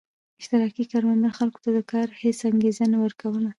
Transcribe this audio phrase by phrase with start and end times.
[0.39, 3.49] اشتراکي کروندو خلکو ته د کار هېڅ انګېزه نه ورکوله